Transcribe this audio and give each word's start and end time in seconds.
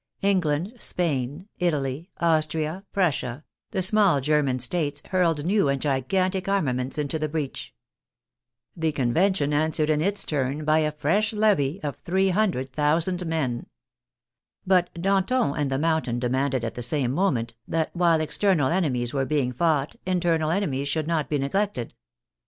England, 0.23 0.73
Spain, 0.79 1.47
Italy, 1.59 2.09
Austria, 2.17 2.83
Prussia, 2.91 3.43
the 3.69 3.83
small 3.83 4.19
German 4.19 4.57
States, 4.57 4.99
hurled 5.09 5.45
new 5.45 5.69
and 5.69 5.79
gigantic 5.79 6.49
armaments 6.49 6.97
into 6.97 7.19
the 7.19 7.29
breach. 7.29 7.75
The 8.75 8.93
Convention 8.93 9.53
answered 9.53 9.91
in 9.91 10.01
its 10.01 10.25
turn 10.25 10.65
by 10.65 10.79
a 10.79 10.91
fresh 10.91 11.33
levy 11.33 11.79
of 11.83 11.97
300,000 11.97 13.27
men. 13.27 13.67
But 14.65 14.89
Danton 14.99 15.53
and 15.55 15.69
the 15.69 15.77
Moun 15.77 16.01
tain 16.01 16.17
demanded 16.19 16.63
at 16.63 16.73
the 16.73 16.81
same 16.81 17.11
moment 17.11 17.53
that 17.67 17.95
while 17.95 18.19
external 18.19 18.69
enemies 18.69 19.13
were 19.13 19.25
being 19.25 19.51
fought 19.53 19.95
internal 20.07 20.49
enemies 20.49 20.87
should 20.87 21.05
not 21.05 21.29
be 21.29 21.37
neglected. 21.37 21.93